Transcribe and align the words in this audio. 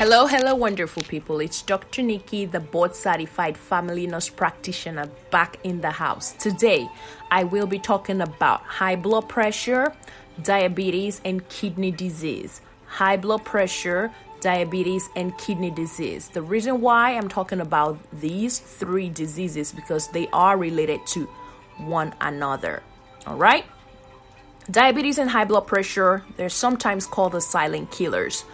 Hello, 0.00 0.26
hello, 0.26 0.54
wonderful 0.54 1.02
people. 1.02 1.40
It's 1.40 1.60
Dr. 1.60 2.00
Nikki, 2.00 2.46
the 2.46 2.58
board 2.58 2.96
certified 2.96 3.58
family 3.58 4.06
nurse 4.06 4.30
practitioner, 4.30 5.10
back 5.30 5.58
in 5.62 5.82
the 5.82 5.90
house. 5.90 6.32
Today, 6.32 6.88
I 7.30 7.44
will 7.44 7.66
be 7.66 7.78
talking 7.78 8.22
about 8.22 8.62
high 8.62 8.96
blood 8.96 9.28
pressure, 9.28 9.94
diabetes, 10.42 11.20
and 11.22 11.46
kidney 11.50 11.90
disease. 11.90 12.62
High 12.86 13.18
blood 13.18 13.44
pressure, 13.44 14.10
diabetes, 14.40 15.10
and 15.16 15.36
kidney 15.36 15.70
disease. 15.70 16.28
The 16.28 16.40
reason 16.40 16.80
why 16.80 17.10
I'm 17.10 17.28
talking 17.28 17.60
about 17.60 17.98
these 18.10 18.58
three 18.58 19.10
diseases 19.10 19.70
because 19.70 20.08
they 20.08 20.28
are 20.28 20.56
related 20.56 21.06
to 21.08 21.26
one 21.76 22.14
another. 22.22 22.82
All 23.26 23.36
right? 23.36 23.66
Diabetes 24.70 25.18
and 25.18 25.28
high 25.28 25.44
blood 25.44 25.66
pressure, 25.66 26.24
they're 26.38 26.48
sometimes 26.48 27.06
called 27.06 27.32
the 27.32 27.42
silent 27.42 27.90
killers. 27.90 28.46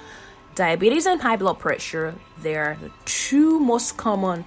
Diabetes 0.56 1.05
and 1.05 1.20
high 1.20 1.37
blood 1.37 1.59
pressure, 1.59 2.15
they're 2.38 2.78
the 2.80 2.91
two 3.05 3.60
most 3.60 3.98
common 3.98 4.46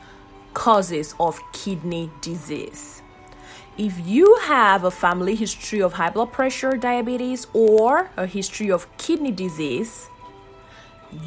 causes 0.55 1.13
of 1.19 1.39
kidney 1.53 2.09
disease. 2.21 3.03
If 3.77 3.93
you 4.07 4.35
have 4.41 4.83
a 4.83 4.89
family 4.89 5.35
history 5.35 5.83
of 5.83 5.93
high 5.93 6.09
blood 6.09 6.31
pressure, 6.31 6.75
diabetes, 6.77 7.45
or 7.53 8.09
a 8.17 8.25
history 8.25 8.71
of 8.71 8.87
kidney 8.97 9.31
disease, 9.31 10.09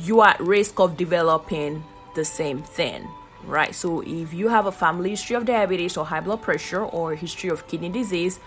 you 0.02 0.20
are 0.20 0.30
at 0.30 0.40
risk 0.40 0.80
of 0.80 0.96
developing 0.96 1.84
the 2.16 2.24
same 2.24 2.64
thing, 2.64 3.06
right? 3.44 3.72
So, 3.76 4.00
if 4.00 4.34
you 4.34 4.48
have 4.48 4.66
a 4.66 4.72
family 4.72 5.10
history 5.10 5.36
of 5.36 5.44
diabetes 5.44 5.96
or 5.96 6.04
high 6.04 6.20
blood 6.20 6.42
pressure 6.42 6.84
or 6.84 7.14
history 7.14 7.50
of 7.50 7.68
kidney 7.68 7.88
disease, 7.88 8.40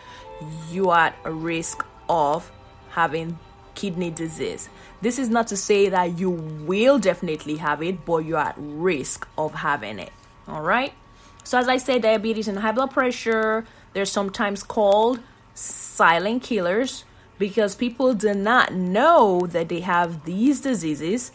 you 0.70 0.90
are 0.90 1.08
at 1.08 1.16
a 1.24 1.32
risk 1.32 1.86
of 2.10 2.52
having 2.90 3.40
kidney 3.76 4.10
disease. 4.10 4.70
This 5.02 5.20
is 5.20 5.30
not 5.30 5.48
to 5.48 5.58
say 5.58 5.90
that 5.90 6.18
you 6.18 6.30
will 6.30 6.98
definitely 6.98 7.58
have 7.58 7.84
it, 7.84 8.06
but 8.06 8.26
you're 8.26 8.40
at 8.40 8.56
risk 8.58 9.28
of 9.38 9.54
having 9.54 10.00
it. 10.00 10.12
All 10.48 10.62
right. 10.62 10.94
So, 11.44 11.60
as 11.60 11.68
I 11.68 11.78
said, 11.78 12.02
diabetes 12.02 12.48
and 12.48 12.60
high 12.60 12.72
blood 12.72 12.92
pressure, 12.92 13.66
they're 13.94 14.06
sometimes 14.06 14.64
called 14.64 15.20
silent 15.54 16.44
killers 16.44 17.06
because 17.38 17.76
people 17.76 18.14
do 18.14 18.34
not 18.34 18.74
know 18.74 19.46
that 19.48 19.70
they 19.70 19.82
have 19.82 20.26
these 20.26 20.62
diseases 20.62 21.32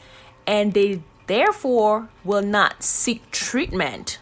and 0.47 0.75
they 0.75 1.03
therefore 1.27 2.09
will 2.25 2.43
not 2.43 2.83
seek 2.83 3.31
treatment 3.31 4.19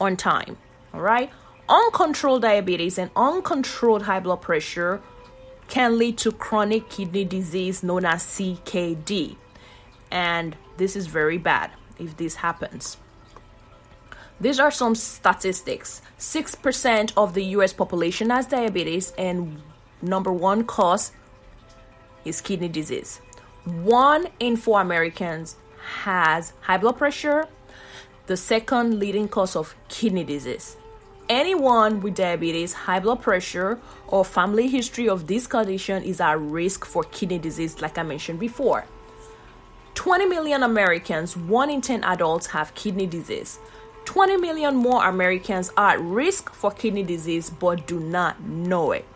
on 0.00 0.16
time. 0.16 0.56
All 0.94 1.00
right. 1.00 1.30
Uncontrolled 1.68 2.42
diabetes 2.42 2.98
and 2.98 3.10
uncontrolled 3.14 4.02
high 4.02 4.20
blood 4.20 4.40
pressure 4.40 5.00
can 5.70 5.96
lead 5.96 6.18
to 6.18 6.32
chronic 6.32 6.90
kidney 6.90 7.24
disease 7.24 7.82
known 7.82 8.04
as 8.04 8.24
CKD. 8.24 9.36
And 10.10 10.56
this 10.76 10.96
is 10.96 11.06
very 11.06 11.38
bad 11.38 11.70
if 11.98 12.16
this 12.16 12.36
happens. 12.36 12.96
These 14.40 14.58
are 14.58 14.70
some 14.70 14.94
statistics 14.94 16.02
6% 16.18 17.12
of 17.16 17.34
the 17.34 17.44
US 17.56 17.72
population 17.72 18.30
has 18.30 18.46
diabetes, 18.46 19.12
and 19.16 19.62
number 20.02 20.32
one 20.32 20.64
cause 20.64 21.12
is 22.24 22.40
kidney 22.40 22.68
disease. 22.68 23.20
One 23.64 24.28
in 24.40 24.56
four 24.56 24.80
Americans 24.80 25.56
has 26.02 26.52
high 26.62 26.78
blood 26.78 26.98
pressure, 26.98 27.46
the 28.26 28.36
second 28.36 28.98
leading 28.98 29.28
cause 29.28 29.54
of 29.54 29.74
kidney 29.88 30.24
disease 30.24 30.76
anyone 31.30 32.00
with 32.00 32.16
diabetes, 32.16 32.72
high 32.72 32.98
blood 32.98 33.22
pressure, 33.22 33.78
or 34.08 34.24
family 34.24 34.68
history 34.68 35.08
of 35.08 35.28
this 35.28 35.46
condition 35.46 36.02
is 36.02 36.20
at 36.20 36.38
risk 36.38 36.84
for 36.84 37.04
kidney 37.04 37.38
disease, 37.38 37.80
like 37.80 37.96
I 37.96 38.02
mentioned 38.02 38.40
before. 38.40 38.84
20 39.94 40.26
million 40.26 40.62
Americans, 40.62 41.36
1 41.36 41.70
in 41.70 41.80
10 41.80 42.02
adults, 42.04 42.48
have 42.48 42.74
kidney 42.74 43.06
disease. 43.06 43.60
20 44.06 44.38
million 44.38 44.74
more 44.74 45.06
Americans 45.06 45.70
are 45.76 45.90
at 45.90 46.00
risk 46.00 46.52
for 46.52 46.70
kidney 46.70 47.02
disease 47.02 47.48
but 47.48 47.86
do 47.86 48.00
not 48.00 48.40
know 48.40 48.92
it. 48.92 49.06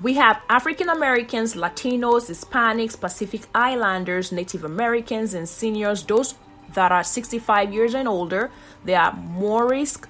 We 0.00 0.14
have 0.14 0.40
African 0.48 0.88
Americans, 0.88 1.54
Latinos, 1.54 2.28
Hispanics, 2.28 2.98
Pacific 2.98 3.42
Islanders, 3.54 4.32
Native 4.32 4.64
Americans, 4.64 5.34
and 5.34 5.46
seniors, 5.48 6.02
those 6.02 6.34
that 6.72 6.90
are 6.90 7.04
65 7.04 7.72
years 7.72 7.94
and 7.94 8.08
older, 8.08 8.50
they 8.84 8.94
are 8.94 9.12
more 9.12 9.68
risk 9.68 10.08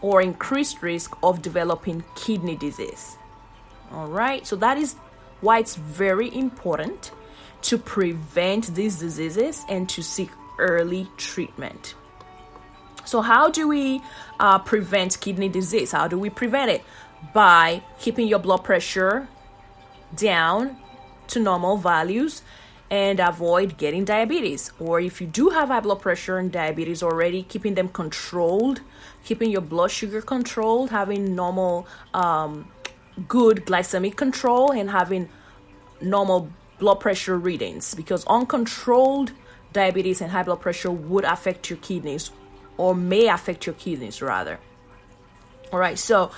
or 0.00 0.20
increased 0.22 0.82
risk 0.82 1.16
of 1.22 1.42
developing 1.42 2.04
kidney 2.14 2.56
disease. 2.56 3.16
All 3.92 4.08
right, 4.08 4.46
so 4.46 4.56
that 4.56 4.78
is 4.78 4.94
why 5.40 5.58
it's 5.58 5.76
very 5.76 6.34
important 6.34 7.12
to 7.62 7.78
prevent 7.78 8.74
these 8.74 8.98
diseases 8.98 9.64
and 9.68 9.88
to 9.88 10.02
seek 10.02 10.30
early 10.58 11.08
treatment. 11.16 11.94
So, 13.04 13.20
how 13.20 13.50
do 13.50 13.68
we 13.68 14.02
uh, 14.40 14.58
prevent 14.58 15.20
kidney 15.20 15.48
disease? 15.48 15.92
How 15.92 16.08
do 16.08 16.18
we 16.18 16.28
prevent 16.30 16.70
it? 16.70 16.82
By 17.32 17.82
keeping 18.00 18.26
your 18.26 18.40
blood 18.40 18.64
pressure 18.64 19.28
down 20.14 20.76
to 21.28 21.40
normal 21.40 21.76
values 21.76 22.42
and 22.90 23.20
avoid 23.20 23.76
getting 23.76 24.04
diabetes. 24.04 24.72
Or 24.78 25.00
if 25.00 25.20
you 25.20 25.26
do 25.26 25.50
have 25.50 25.68
high 25.68 25.80
blood 25.80 26.00
pressure 26.00 26.38
and 26.38 26.52
diabetes 26.52 27.02
already, 27.02 27.42
keeping 27.42 27.74
them 27.74 27.88
controlled, 27.88 28.80
keeping 29.24 29.50
your 29.50 29.60
blood 29.60 29.90
sugar 29.90 30.22
controlled, 30.22 30.90
having 30.90 31.34
normal, 31.34 31.86
um, 32.14 32.70
good 33.26 33.66
glycemic 33.66 34.16
control, 34.16 34.70
and 34.70 34.90
having 34.90 35.28
normal 36.00 36.50
blood 36.78 37.00
pressure 37.00 37.38
readings 37.38 37.94
because 37.94 38.24
uncontrolled 38.26 39.32
diabetes 39.72 40.20
and 40.20 40.30
high 40.30 40.42
blood 40.42 40.60
pressure 40.60 40.90
would 40.90 41.24
affect 41.24 41.70
your 41.70 41.78
kidneys 41.78 42.30
or 42.76 42.94
may 42.94 43.28
affect 43.28 43.66
your 43.66 43.74
kidneys 43.74 44.20
rather. 44.20 44.58
All 45.72 45.78
right, 45.78 45.98
so 45.98 46.30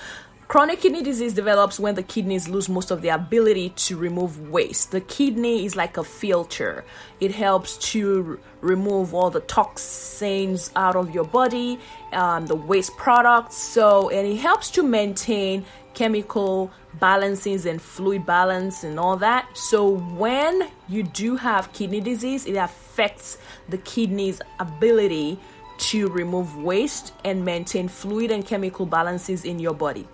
Chronic 0.49 0.81
kidney 0.81 1.03
disease 1.03 1.35
develops 1.35 1.79
when 1.79 1.93
the 1.93 2.01
kidneys 2.01 2.49
lose 2.49 2.67
most 2.67 2.89
of 2.89 3.03
their 3.03 3.13
ability 3.13 3.69
to 3.69 3.95
remove 3.95 4.49
waste. 4.49 4.89
The 4.89 5.01
kidney 5.01 5.63
is 5.63 5.75
like 5.75 5.95
a 5.95 6.03
filter, 6.03 6.85
it 7.19 7.31
helps 7.31 7.77
to 7.91 8.39
remove 8.59 9.13
all 9.13 9.29
the 9.29 9.41
toxins 9.41 10.71
out 10.75 10.95
of 10.95 11.13
your 11.13 11.25
body, 11.25 11.77
um, 12.13 12.47
the 12.47 12.55
waste 12.55 12.97
products. 12.97 13.57
So, 13.57 14.09
and 14.09 14.27
it 14.27 14.37
helps 14.37 14.71
to 14.71 14.81
maintain 14.81 15.65
chemical 15.93 16.71
balances 16.95 17.67
and 17.67 17.79
fluid 17.79 18.25
balance 18.25 18.83
and 18.83 18.99
all 18.99 19.17
that. 19.17 19.55
So, 19.55 19.97
when 19.97 20.67
you 20.87 21.03
do 21.03 21.35
have 21.35 21.71
kidney 21.73 22.01
disease, 22.01 22.47
it 22.47 22.55
affects 22.55 23.37
the 23.69 23.77
kidney's 23.77 24.41
ability 24.59 25.37
to 25.77 26.07
remove 26.07 26.57
waste 26.57 27.13
and 27.23 27.45
maintain 27.45 27.87
fluid 27.87 28.31
and 28.31 28.43
chemical 28.43 28.87
balances 28.87 29.45
in 29.45 29.59
your 29.59 29.75
body 29.75 30.07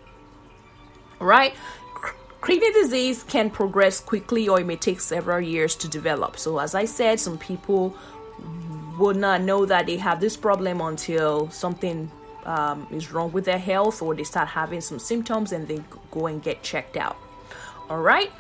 right? 1.19 1.53
Kidney 2.45 2.71
disease 2.73 3.23
can 3.23 3.49
progress 3.49 3.99
quickly 3.99 4.47
or 4.47 4.59
it 4.59 4.65
may 4.65 4.75
take 4.75 5.01
several 5.01 5.41
years 5.41 5.75
to 5.77 5.87
develop. 5.87 6.37
So, 6.37 6.59
as 6.59 6.75
I 6.75 6.85
said, 6.85 7.19
some 7.19 7.39
people 7.39 7.95
would 9.00 9.15
not 9.15 9.41
know 9.41 9.65
that 9.65 9.88
they 9.88 9.97
have 9.97 10.19
this 10.19 10.38
problem 10.38 10.79
until 10.79 11.50
something 11.50 12.12
um, 12.45 12.88
is 12.91 13.12
wrong 13.12 13.31
with 13.31 13.45
their 13.45 13.57
health 13.57 14.01
or 14.01 14.13
they 14.13 14.23
start 14.23 14.47
having 14.47 14.79
some 14.79 15.00
symptoms 15.00 15.51
and 15.51 15.67
they 15.67 15.83
go 16.12 16.27
and 16.27 16.41
get 16.44 16.62
checked 16.62 16.97
out. 16.97 17.18
All 17.89 18.01
right? 18.01 18.31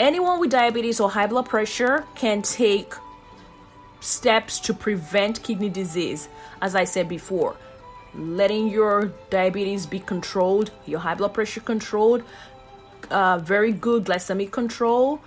Anyone 0.00 0.40
with 0.40 0.50
diabetes 0.50 0.98
or 0.98 1.08
high 1.08 1.28
blood 1.28 1.46
pressure 1.46 2.04
can 2.16 2.42
take 2.42 2.92
steps 4.00 4.58
to 4.60 4.74
prevent 4.74 5.42
kidney 5.44 5.68
disease, 5.68 6.28
as 6.60 6.74
I 6.74 6.84
said 6.84 7.08
before 7.08 7.56
letting 8.16 8.68
your 8.68 9.12
diabetes 9.30 9.86
be 9.86 9.98
controlled, 10.00 10.70
your 10.86 11.00
high 11.00 11.14
blood 11.14 11.34
pressure 11.34 11.60
controlled, 11.60 12.22
uh, 13.10 13.38
very 13.38 13.72
good 13.72 14.04
glycemic 14.04 14.50
control, 14.50 15.20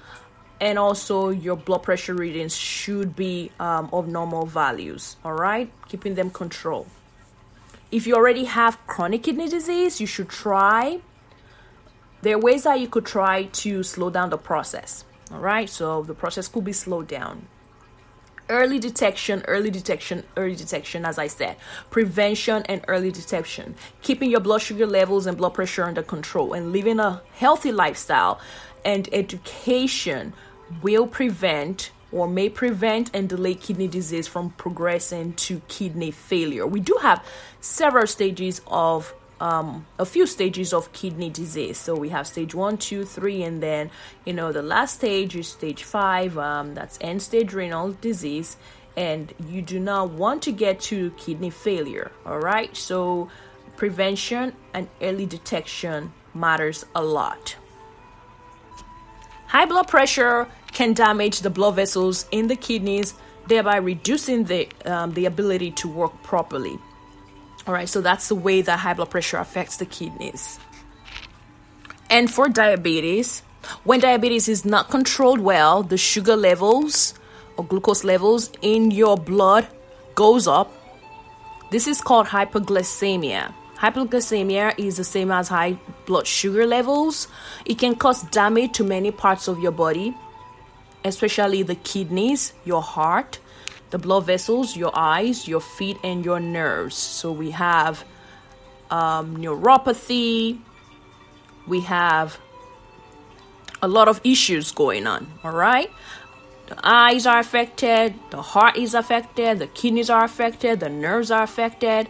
and 0.60 0.80
also 0.80 1.30
your 1.30 1.56
blood 1.56 1.84
pressure 1.84 2.16
readings 2.16 2.56
should 2.56 3.16
be 3.16 3.52
um, 3.60 3.90
of 3.94 4.08
normal 4.08 4.46
values. 4.46 5.18
All 5.24 5.34
right, 5.34 5.72
keeping 5.88 6.16
them 6.16 6.30
controlled. 6.30 6.88
If 7.92 8.06
you 8.08 8.16
already 8.16 8.46
have 8.46 8.78
chronic 8.88 9.24
kidney 9.24 9.48
disease, 9.48 10.02
you 10.02 10.08
should 10.08 10.30
try. 10.30 11.00
There 12.22 12.36
are 12.36 12.40
ways 12.40 12.64
that 12.64 12.80
you 12.80 12.88
could 12.88 13.06
try 13.06 13.44
to 13.44 13.84
slow 13.84 14.10
down 14.10 14.30
the 14.30 14.38
process. 14.38 15.06
All 15.32 15.40
right, 15.40 15.70
so 15.70 16.04
the 16.04 16.14
process 16.14 16.48
could 16.48 16.66
be 16.66 16.74
slowed 16.74 17.08
down. 17.08 17.48
Early 18.50 18.80
detection, 18.80 19.44
early 19.48 19.70
detection, 19.70 20.24
early 20.36 20.56
detection, 20.56 21.06
as 21.06 21.18
I 21.18 21.28
said, 21.28 21.58
prevention 21.90 22.64
and 22.68 22.82
early 22.88 23.12
detection, 23.12 23.76
keeping 24.02 24.30
your 24.30 24.40
blood 24.40 24.60
sugar 24.60 24.86
levels 24.86 25.26
and 25.26 25.38
blood 25.38 25.54
pressure 25.54 25.84
under 25.84 26.04
control, 26.04 26.54
and 26.54 26.72
living 26.72 27.00
a 27.00 27.22
healthy 27.34 27.72
lifestyle 27.72 28.40
and 28.86 29.10
education 29.12 30.34
will 30.82 31.08
prevent 31.08 31.92
or 32.12 32.28
may 32.28 32.48
prevent 32.50 33.10
and 33.14 33.28
delay 33.28 33.54
kidney 33.54 33.88
disease 33.88 34.28
from 34.28 34.52
progressing 34.52 35.34
to 35.34 35.62
kidney 35.68 36.12
failure. 36.12 36.66
We 36.66 36.80
do 36.80 36.98
have 37.02 37.26
several 37.60 38.08
stages 38.08 38.62
of 38.68 39.14
um, 39.40 39.86
a 40.00 40.06
few 40.06 40.26
stages 40.26 40.74
of 40.74 40.92
kidney 40.94 41.30
disease. 41.30 41.78
So 41.78 41.96
we 41.96 42.10
have 42.10 42.28
stage 42.28 42.56
one, 42.56 42.78
two, 42.78 43.06
three, 43.06 43.44
and 43.44 43.62
then 43.62 43.92
you 44.26 44.34
know 44.34 44.52
the 44.52 44.62
last 44.62 44.96
stage 44.96 45.36
is 45.36 45.48
stage 45.48 45.84
five. 45.84 46.38
Um, 46.38 46.74
that's 46.74 46.98
end 47.02 47.22
stage 47.22 47.54
renal 47.54 47.94
disease, 48.02 48.58
and 48.96 49.34
you 49.48 49.62
do 49.62 49.80
not 49.80 50.12
want 50.12 50.42
to 50.44 50.52
get 50.52 50.80
to 50.82 51.12
kidney 51.12 51.50
failure. 51.50 52.12
All 52.26 52.40
right, 52.40 52.76
so 52.76 53.30
prevention 53.76 54.54
and 54.74 54.90
early 55.02 55.26
detection 55.26 56.12
matters 56.34 56.86
a 56.96 57.04
lot. 57.04 57.56
High 59.48 59.66
blood 59.66 59.88
pressure 59.88 60.48
can 60.74 60.94
damage 60.94 61.40
the 61.40 61.50
blood 61.50 61.76
vessels 61.76 62.26
in 62.32 62.48
the 62.48 62.56
kidneys, 62.56 63.14
thereby 63.48 63.78
reducing 63.78 64.44
the, 64.44 64.68
um, 64.86 65.14
the 65.14 65.26
ability 65.26 65.72
to 65.72 65.88
work 65.88 66.22
properly. 66.22 66.78
All 67.68 67.74
right, 67.74 67.90
so 67.90 68.00
that's 68.00 68.30
the 68.30 68.36
way 68.36 68.62
that 68.62 68.80
high 68.80 68.94
blood 68.94 69.10
pressure 69.10 69.38
affects 69.38 69.76
the 69.76 69.86
kidneys. 69.86 70.58
And 72.10 72.32
for 72.32 72.48
diabetes, 72.48 73.42
when 73.84 74.00
diabetes 74.00 74.48
is 74.48 74.64
not 74.64 74.90
controlled 74.90 75.42
well, 75.42 75.84
the 75.84 75.98
sugar 75.98 76.38
levels 76.38 77.14
or 77.58 77.66
glucose 77.66 78.06
levels 78.06 78.50
in 78.62 78.92
your 78.92 79.18
blood 79.18 79.68
goes 80.16 80.48
up. 80.48 80.72
This 81.70 81.88
is 81.88 82.00
called 82.00 82.28
hypoglycemia. 82.28 83.54
Hypoglycemia 83.76 84.74
is 84.80 84.96
the 84.96 85.04
same 85.04 85.30
as 85.30 85.50
high 85.50 85.78
blood 86.06 86.26
sugar 86.26 86.66
levels. 86.66 87.28
It 87.66 87.78
can 87.78 87.96
cause 87.96 88.24
damage 88.24 88.72
to 88.74 88.86
many 88.86 89.12
parts 89.12 89.50
of 89.50 89.60
your 89.60 89.74
body, 89.74 90.16
especially 91.04 91.64
the 91.64 91.76
kidneys, 91.76 92.54
your 92.64 92.82
heart, 92.82 93.40
the 93.90 93.98
blood 93.98 94.26
vessels, 94.26 94.76
your 94.76 94.92
eyes, 94.94 95.48
your 95.48 95.62
feet, 95.62 95.98
and 96.04 96.26
your 96.26 96.40
nerves. 96.40 96.96
So 96.96 97.32
we 97.32 97.52
have 97.52 98.04
um, 98.90 99.38
neuropathy, 99.38 100.60
we 101.68 101.82
have 101.82 102.40
a 103.82 103.88
lot 103.88 104.08
of 104.08 104.20
issues 104.24 104.72
going 104.72 105.08
on, 105.08 105.28
all 105.44 105.52
right? 105.52 105.92
The 106.68 106.78
eyes 106.84 107.26
are 107.26 107.40
affected, 107.40 108.16
the 108.30 108.42
heart 108.42 108.76
is 108.78 108.94
affected, 108.94 109.60
the 109.60 109.68
kidneys 109.68 110.10
are 110.10 110.24
affected, 110.24 110.80
the 110.80 110.90
nerves 110.90 111.32
are 111.32 111.44
affected, 111.44 112.10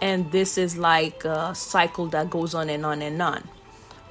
and 0.00 0.30
this 0.32 0.56
is 0.56 0.78
like 0.78 1.24
a 1.24 1.54
cycle 1.54 2.06
that 2.08 2.30
goes 2.30 2.54
on 2.54 2.70
and 2.70 2.86
on 2.86 3.02
and 3.02 3.20
on. 3.20 3.46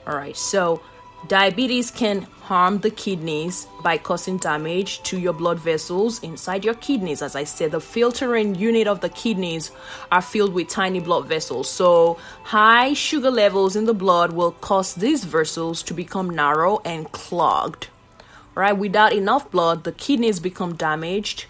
All 0.05 0.15
right, 0.15 0.37
so 0.37 0.81
diabetes 1.27 1.91
can 1.91 2.21
harm 2.41 2.79
the 2.79 2.89
kidneys 2.89 3.67
by 3.83 3.97
causing 3.97 4.37
damage 4.37 5.01
to 5.03 5.19
your 5.19 5.33
blood 5.33 5.59
vessels 5.59 6.23
inside 6.23 6.63
your 6.63 6.75
kidneys. 6.75 7.21
As 7.21 7.35
I 7.35 7.43
said, 7.43 7.71
the 7.71 7.81
filtering 7.81 8.55
unit 8.55 8.87
of 8.87 9.01
the 9.01 9.09
kidneys 9.09 9.71
are 10.11 10.21
filled 10.21 10.53
with 10.53 10.69
tiny 10.69 10.99
blood 10.99 11.27
vessels. 11.27 11.69
So, 11.69 12.17
high 12.43 12.93
sugar 12.93 13.31
levels 13.31 13.75
in 13.75 13.85
the 13.85 13.93
blood 13.93 14.31
will 14.31 14.51
cause 14.51 14.95
these 14.95 15.25
vessels 15.25 15.83
to 15.83 15.93
become 15.93 16.29
narrow 16.29 16.81
and 16.85 17.11
clogged. 17.11 17.87
Right? 18.55 18.75
without 18.75 19.13
enough 19.13 19.51
blood, 19.51 19.83
the 19.83 19.91
kidneys 19.91 20.39
become 20.39 20.73
damaged 20.75 21.45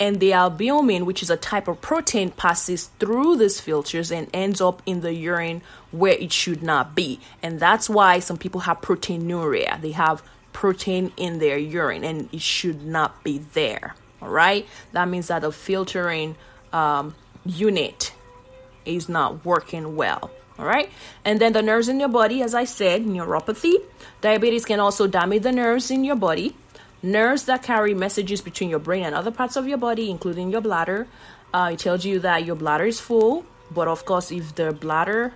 and 0.00 0.20
the 0.20 0.32
albumin, 0.32 1.06
which 1.06 1.22
is 1.22 1.30
a 1.30 1.36
type 1.36 1.68
of 1.68 1.80
protein, 1.80 2.30
passes 2.30 2.86
through 2.98 3.36
these 3.36 3.60
filters 3.60 4.12
and 4.12 4.28
ends 4.32 4.60
up 4.60 4.82
in 4.86 5.00
the 5.00 5.14
urine 5.14 5.62
where 5.90 6.14
it 6.14 6.32
should 6.32 6.62
not 6.62 6.94
be. 6.94 7.20
And 7.42 7.58
that's 7.58 7.88
why 7.88 8.20
some 8.20 8.38
people 8.38 8.62
have 8.62 8.80
proteinuria. 8.80 9.80
They 9.80 9.92
have 9.92 10.22
protein 10.52 11.12
in 11.16 11.38
their 11.38 11.58
urine 11.58 12.04
and 12.04 12.28
it 12.32 12.40
should 12.40 12.84
not 12.84 13.22
be 13.24 13.38
there. 13.54 13.94
All 14.20 14.28
right, 14.28 14.66
that 14.92 15.08
means 15.08 15.28
that 15.28 15.42
the 15.42 15.52
filtering 15.52 16.36
um, 16.72 17.14
unit 17.44 18.12
is 18.84 19.08
not 19.08 19.44
working 19.44 19.94
well. 19.96 20.30
All 20.58 20.66
right, 20.66 20.90
and 21.24 21.40
then 21.40 21.52
the 21.52 21.62
nerves 21.62 21.88
in 21.88 22.00
your 22.00 22.08
body, 22.08 22.42
as 22.42 22.52
I 22.52 22.64
said, 22.64 23.04
neuropathy, 23.04 23.76
diabetes 24.20 24.64
can 24.64 24.80
also 24.80 25.06
damage 25.06 25.44
the 25.44 25.52
nerves 25.52 25.92
in 25.92 26.02
your 26.02 26.16
body 26.16 26.56
nerves 27.02 27.44
that 27.44 27.62
carry 27.62 27.94
messages 27.94 28.40
between 28.40 28.70
your 28.70 28.78
brain 28.78 29.04
and 29.04 29.14
other 29.14 29.30
parts 29.30 29.56
of 29.56 29.68
your 29.68 29.78
body, 29.78 30.10
including 30.10 30.50
your 30.50 30.60
bladder. 30.60 31.06
Uh, 31.52 31.70
it 31.72 31.78
tells 31.78 32.04
you 32.04 32.18
that 32.20 32.44
your 32.44 32.56
bladder 32.56 32.84
is 32.84 33.00
full, 33.00 33.44
but 33.70 33.88
of 33.88 34.04
course, 34.04 34.30
if 34.30 34.54
the 34.54 34.72
bladder, 34.72 35.32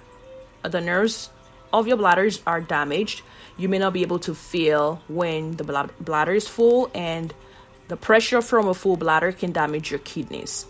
uh, 0.65 0.69
the 0.69 0.81
nerves 0.81 1.31
of 1.73 1.87
your 1.87 1.97
bladders 1.97 2.43
are 2.47 2.61
damaged, 2.61 3.23
you 3.57 3.69
may 3.69 3.79
not 3.79 3.93
be 3.93 4.03
able 4.03 4.19
to 4.19 4.35
feel 4.35 5.01
when 5.09 5.57
the 5.57 5.89
bladder 6.01 6.33
is 6.33 6.49
full, 6.49 6.91
and 6.95 7.33
the 7.89 7.97
pressure 7.97 8.43
from 8.43 8.69
a 8.69 8.75
full 8.75 8.97
bladder 8.97 9.33
can 9.33 9.53
damage 9.53 9.91
your 9.91 10.01
kidneys. 10.01 10.67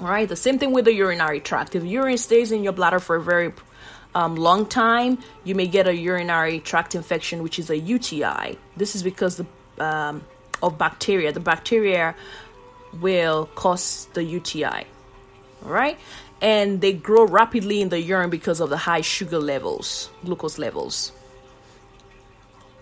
All 0.00 0.06
right, 0.06 0.28
the 0.28 0.36
same 0.36 0.58
thing 0.58 0.72
with 0.72 0.86
the 0.86 0.94
urinary 0.94 1.40
tract. 1.40 1.74
If 1.74 1.84
urine 1.84 2.16
stays 2.16 2.52
in 2.52 2.62
your 2.62 2.72
bladder 2.72 3.00
for 3.00 3.16
a 3.16 3.22
very 3.22 3.52
um, 4.14 4.36
long 4.36 4.66
time, 4.66 5.18
you 5.44 5.54
may 5.54 5.66
get 5.66 5.86
a 5.86 5.94
urinary 5.94 6.60
tract 6.60 6.94
infection, 6.94 7.42
which 7.42 7.58
is 7.58 7.70
a 7.70 7.76
UTI. 7.76 8.56
This 8.76 8.94
is 8.94 9.02
because 9.02 9.36
the 9.36 9.46
um, 9.80 10.24
of 10.62 10.78
bacteria. 10.78 11.32
The 11.32 11.40
bacteria 11.40 12.14
will 13.00 13.46
cause 13.54 14.06
the 14.12 14.22
UTI. 14.22 14.86
All 15.64 15.72
right, 15.72 15.98
and 16.40 16.80
they 16.80 16.92
grow 16.92 17.24
rapidly 17.24 17.80
in 17.80 17.88
the 17.88 18.00
urine 18.00 18.30
because 18.30 18.60
of 18.60 18.70
the 18.70 18.76
high 18.76 19.02
sugar 19.02 19.38
levels, 19.38 20.10
glucose 20.24 20.58
levels. 20.58 21.12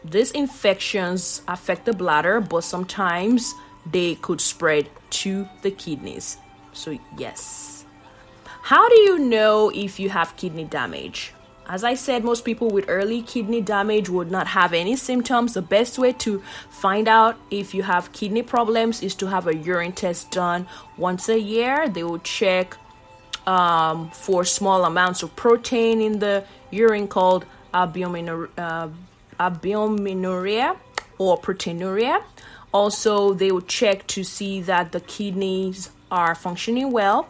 These 0.05 0.31
infections 0.31 1.43
affect 1.49 1.85
the 1.85 1.93
bladder, 1.93 2.41
but 2.41 2.63
sometimes 2.63 3.53
they 3.91 4.15
could 4.15 4.41
spread 4.41 4.89
to 5.11 5.49
the 5.63 5.71
kidneys. 5.71 6.37
So, 6.73 6.97
yes. 7.17 7.85
How 8.63 8.89
do 8.89 9.01
you 9.01 9.19
know 9.19 9.73
if 9.75 9.99
you 9.99 10.09
have 10.11 10.37
kidney 10.37 10.65
damage? 10.65 11.33
As 11.69 11.85
I 11.85 11.95
said, 11.95 12.25
most 12.25 12.47
people 12.47 12.71
with 12.71 12.87
early 12.89 13.21
kidney 13.21 13.61
damage 13.61 14.09
would 14.09 14.31
not 14.31 14.47
have 14.49 14.73
any 14.73 14.97
symptoms. 14.97 15.53
The 15.53 15.61
best 15.61 15.99
way 15.99 16.13
to 16.15 16.43
find 16.71 17.07
out 17.07 17.37
if 17.51 17.75
you 17.75 17.83
have 17.83 18.11
kidney 18.13 18.43
problems 18.43 19.03
is 19.03 19.15
to 19.17 19.27
have 19.27 19.47
a 19.47 19.55
urine 19.55 19.93
test 19.93 20.31
done 20.31 20.67
once 20.97 21.29
a 21.29 21.39
year. 21.39 21.87
They 21.87 22.03
will 22.03 22.21
check 22.21 22.77
um, 23.47 24.11
for 24.11 24.45
small 24.45 24.87
amounts 24.87 25.23
of 25.23 25.37
protein 25.37 26.01
in 26.01 26.21
the 26.21 26.45
urine 26.71 27.07
called 27.07 27.45
albuminur- 27.75 28.49
uh, 28.57 28.89
albuminuria 29.39 30.77
or 31.19 31.39
proteinuria. 31.39 32.23
Also, 32.73 33.35
they 33.35 33.53
will 33.53 33.61
check 33.63 34.07
to 34.07 34.25
see 34.25 34.63
that 34.63 34.93
the 34.93 35.01
kidneys 35.01 35.91
are 36.11 36.35
functioning 36.35 36.93
well. 36.93 37.29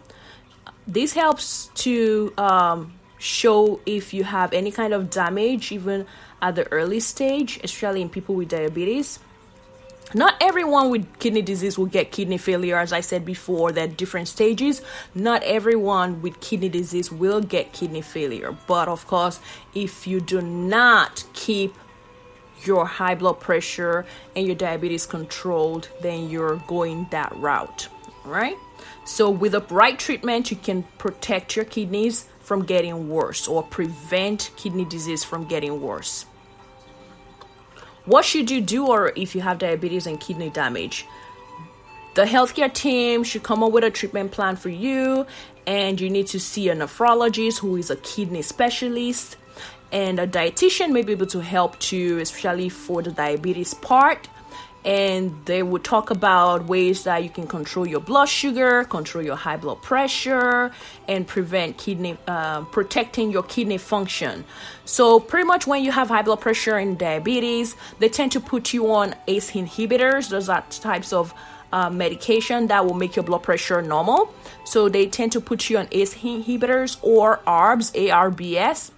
This 0.87 1.15
helps 1.15 1.71
to 1.75 2.33
um, 2.39 2.98
show 3.19 3.81
if 3.85 4.15
you 4.15 4.25
have 4.25 4.53
any 4.53 4.71
kind 4.71 4.93
of 4.93 5.11
damage, 5.11 5.73
even 5.73 6.07
at 6.41 6.55
the 6.55 6.71
early 6.73 7.01
stage, 7.01 7.61
especially 7.63 8.03
in 8.03 8.09
people 8.09 8.35
with 8.35 8.49
diabetes. 8.49 9.19
Not 10.15 10.37
everyone 10.41 10.89
with 10.89 11.19
kidney 11.19 11.43
disease 11.43 11.77
will 11.77 11.87
get 11.87 12.11
kidney 12.11 12.39
failure, 12.39 12.79
as 12.79 12.95
I 12.95 13.01
said 13.01 13.27
before, 13.27 13.73
there 13.73 13.85
are 13.85 13.89
different 13.89 14.29
stages. 14.29 14.81
Not 15.15 15.43
everyone 15.43 16.23
with 16.23 16.41
kidney 16.41 16.71
disease 16.71 17.13
will 17.13 17.43
get 17.43 17.75
kidney 17.75 18.01
failure, 18.01 18.57
but 18.67 18.89
of 18.89 19.07
course, 19.07 19.39
if 19.75 20.07
you 20.07 20.21
do 20.21 20.41
not 20.41 21.25
keep 21.35 21.75
your 22.65 22.87
high 22.87 23.15
blood 23.17 23.39
pressure 23.39 24.07
and 24.35 24.47
your 24.47 24.57
diabetes 24.57 25.05
controlled, 25.05 25.91
then 26.01 26.31
you're 26.31 26.57
going 26.67 27.07
that 27.11 27.31
route, 27.37 27.89
right? 28.25 28.57
So, 29.05 29.29
with 29.29 29.53
the 29.53 29.61
right 29.71 29.99
treatment, 29.99 30.51
you 30.51 30.57
can 30.57 30.85
protect 30.97 31.55
your 31.55 31.67
kidneys 31.67 32.27
from 32.49 32.65
getting 32.65 33.11
worse 33.11 33.47
or 33.47 33.63
prevent 33.63 34.51
kidney 34.57 34.87
disease 34.87 35.23
from 35.23 35.45
getting 35.45 35.83
worse. 35.83 36.25
What 38.07 38.25
should 38.25 38.51
you 38.51 38.63
do 38.63 38.87
or 38.87 39.13
if 39.17 39.35
you 39.35 39.43
have 39.43 39.59
diabetes 39.59 40.07
and 40.07 40.19
kidney 40.19 40.49
damage? 40.49 41.05
The 42.15 42.25
healthcare 42.25 42.73
team 42.73 43.23
should 43.23 43.43
come 43.43 43.63
up 43.63 43.71
with 43.71 43.85
a 43.85 43.91
treatment 43.91 44.33
plan 44.33 44.57
for 44.57 44.71
you 44.71 45.27
and 45.67 46.01
you 46.01 46.09
need 46.09 46.27
to 46.29 46.41
see 46.41 46.71
a 46.71 46.75
nephrologist 46.75 47.59
who 47.59 47.77
is 47.77 47.91
a 47.91 47.97
kidney 47.97 48.41
specialist 48.41 49.37
and 49.93 50.19
a 50.19 50.27
dietitian 50.27 50.91
may 50.91 51.03
be 51.03 51.13
able 51.13 51.27
to 51.27 51.41
help 51.41 51.93
you 51.93 52.19
especially 52.19 52.71
for 52.71 53.03
the 53.03 53.13
diabetes 53.13 53.75
part 53.75 54.27
and 54.85 55.35
they 55.45 55.63
would 55.63 55.85
talk 55.85 56.11
about 56.11 56.67
ways 56.67 57.05
that 57.05 57.23
you 57.25 57.31
can 57.31 57.47
control 57.47 57.87
your 57.87 58.01
blood 58.01 58.29
sugar, 58.29 58.85
control 58.85 59.25
your 59.25 59.37
high 59.37 59.57
blood 59.57 59.83
pressure, 59.83 60.71
and 61.09 61.27
prevent 61.27 61.77
kidney, 61.77 62.17
uh, 62.27 62.63
protecting 62.63 63.31
your 63.31 63.43
kidney 63.43 63.79
function. 63.79 64.45
So, 64.85 65.21
pretty 65.21 65.47
much 65.47 65.67
when 65.67 65.83
you 65.85 65.93
have 65.93 66.09
high 66.09 66.23
blood 66.23 66.41
pressure 66.41 66.77
and 66.77 66.99
diabetes, 66.99 67.77
they 67.99 68.09
tend 68.09 68.33
to 68.33 68.41
put 68.41 68.73
you 68.73 68.91
on 68.93 69.15
ACE 69.27 69.51
inhibitors. 69.51 70.31
Those 70.31 70.49
are 70.49 70.65
types 70.71 71.13
of 71.13 71.35
uh, 71.73 71.91
medication 71.91 72.69
that 72.69 72.87
will 72.87 72.95
make 72.95 73.17
your 73.17 73.25
blood 73.25 73.43
pressure 73.43 73.83
normal. 73.83 74.33
So 74.65 74.89
they 74.89 75.07
tend 75.07 75.33
to 75.33 75.41
put 75.41 75.69
you 75.69 75.79
on 75.79 75.89
ACE 75.93 76.15
inhibitors 76.15 76.99
or 77.03 77.39
ARBs, 77.47 77.93
ARBS. 77.95 78.93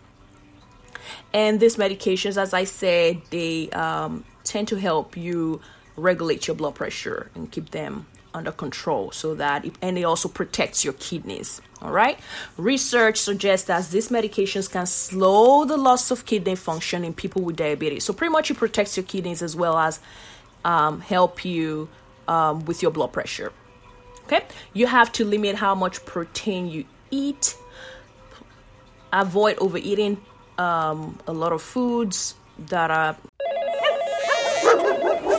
And 1.33 1.61
these 1.61 1.77
medications, 1.77 2.37
as 2.37 2.53
I 2.53 2.65
said, 2.65 3.23
they 3.31 3.71
um, 3.71 4.25
tend 4.45 4.69
to 4.69 4.77
help 4.77 5.17
you 5.17 5.61
regulate 5.97 6.47
your 6.47 6.57
blood 6.57 6.75
pressure 6.75 7.31
and 7.35 7.51
keep 7.51 7.71
them 7.71 8.07
under 8.33 8.53
control 8.53 9.11
so 9.11 9.35
that 9.35 9.65
it, 9.65 9.75
and 9.83 9.99
it 9.99 10.05
also 10.05 10.29
protects 10.29 10.85
your 10.85 10.95
kidneys 10.95 11.61
all 11.83 11.91
right? 11.91 12.19
Research 12.59 13.17
suggests 13.17 13.67
that 13.69 13.89
these 13.89 14.11
medications 14.11 14.71
can 14.71 14.85
slow 14.85 15.65
the 15.65 15.79
loss 15.79 16.11
of 16.11 16.27
kidney 16.27 16.55
function 16.55 17.05
in 17.05 17.15
people 17.15 17.41
with 17.41 17.57
diabetes. 17.57 18.05
So 18.05 18.13
pretty 18.13 18.33
much 18.33 18.51
it 18.51 18.59
protects 18.59 18.99
your 18.99 19.05
kidneys 19.05 19.41
as 19.41 19.57
well 19.57 19.79
as 19.79 19.99
um, 20.63 21.01
help 21.01 21.43
you 21.43 21.89
um, 22.29 22.67
with 22.67 22.83
your 22.83 22.91
blood 22.91 23.15
pressure 23.15 23.51
okay? 24.31 24.47
You 24.73 24.87
have 24.87 25.13
to 25.13 25.25
limit 25.25 25.57
how 25.57 25.75
much 25.75 26.05
protein 26.05 26.69
you 26.69 26.85
eat. 27.11 27.57
Avoid 29.13 29.59
overeating 29.59 30.21
um, 30.59 31.19
a 31.27 31.33
lot 31.33 31.53
of 31.53 31.63
foods 31.63 32.35
that 32.69 32.91
are 32.91 33.17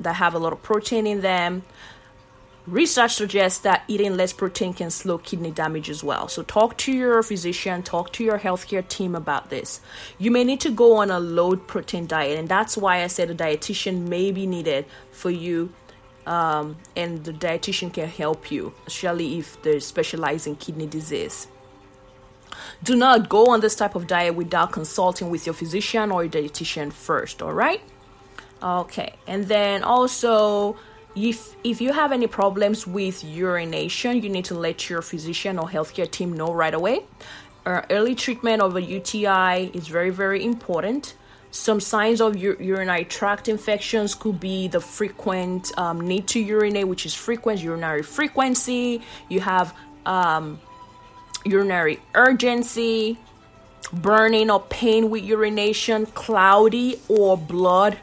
that 0.00 0.14
have 0.14 0.34
a 0.34 0.38
lot 0.38 0.52
of 0.52 0.62
protein 0.62 1.06
in 1.06 1.20
them. 1.20 1.62
Research 2.66 3.14
suggests 3.14 3.60
that 3.60 3.84
eating 3.88 4.16
less 4.16 4.32
protein 4.32 4.74
can 4.74 4.90
slow 4.90 5.18
kidney 5.18 5.50
damage 5.50 5.88
as 5.88 6.04
well. 6.04 6.28
So, 6.28 6.42
talk 6.42 6.76
to 6.78 6.92
your 6.92 7.22
physician, 7.22 7.82
talk 7.82 8.12
to 8.12 8.24
your 8.24 8.38
healthcare 8.38 8.86
team 8.86 9.14
about 9.14 9.50
this. 9.50 9.80
You 10.18 10.30
may 10.30 10.44
need 10.44 10.60
to 10.60 10.70
go 10.70 10.96
on 10.96 11.10
a 11.10 11.18
low 11.18 11.56
protein 11.56 12.06
diet, 12.06 12.38
and 12.38 12.48
that's 12.48 12.76
why 12.76 13.02
I 13.02 13.06
said 13.06 13.30
a 13.30 13.34
dietitian 13.34 14.08
may 14.08 14.30
be 14.30 14.46
needed 14.46 14.84
for 15.10 15.30
you. 15.30 15.72
Um, 16.26 16.76
and 16.94 17.24
the 17.24 17.32
dietitian 17.32 17.92
can 17.92 18.06
help 18.06 18.52
you, 18.52 18.74
especially 18.86 19.38
if 19.38 19.60
they 19.62 19.80
specialize 19.80 20.46
in 20.46 20.54
kidney 20.56 20.86
disease. 20.86 21.48
Do 22.82 22.94
not 22.94 23.28
go 23.28 23.48
on 23.50 23.60
this 23.60 23.74
type 23.74 23.94
of 23.94 24.06
diet 24.06 24.34
without 24.34 24.70
consulting 24.70 25.30
with 25.30 25.46
your 25.46 25.54
physician 25.54 26.10
or 26.10 26.24
your 26.24 26.32
dietitian 26.32 26.92
first, 26.92 27.42
all 27.42 27.52
right? 27.52 27.80
Okay, 28.62 29.14
and 29.26 29.46
then 29.46 29.82
also 29.82 30.76
if 31.16 31.56
if 31.64 31.80
you 31.80 31.92
have 31.92 32.12
any 32.12 32.26
problems 32.26 32.86
with 32.86 33.24
urination, 33.24 34.22
you 34.22 34.28
need 34.28 34.44
to 34.46 34.54
let 34.54 34.88
your 34.88 35.02
physician 35.02 35.58
or 35.58 35.68
healthcare 35.68 36.10
team 36.10 36.32
know 36.32 36.52
right 36.52 36.74
away. 36.74 37.00
Uh, 37.66 37.82
early 37.90 38.14
treatment 38.14 38.62
of 38.62 38.76
a 38.76 38.82
UTI 38.82 39.70
is 39.74 39.88
very 39.88 40.10
very 40.10 40.44
important. 40.44 41.14
Some 41.52 41.80
signs 41.80 42.20
of 42.20 42.36
urinary 42.36 43.04
tract 43.06 43.48
infections 43.48 44.14
could 44.14 44.38
be 44.38 44.68
the 44.68 44.80
frequent 44.80 45.76
um, 45.76 46.00
need 46.00 46.28
to 46.28 46.38
urinate, 46.38 46.86
which 46.86 47.04
is 47.04 47.14
frequent 47.14 47.60
urinary 47.60 48.02
frequency. 48.04 49.02
You 49.28 49.40
have 49.40 49.74
um, 50.06 50.60
urinary 51.44 51.98
urgency, 52.14 53.18
burning 53.92 54.48
or 54.48 54.60
pain 54.60 55.10
with 55.10 55.24
urination, 55.24 56.06
cloudy 56.06 57.00
or 57.08 57.36
blood 57.36 57.98